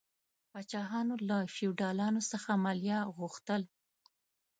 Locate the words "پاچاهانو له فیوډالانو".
0.51-2.21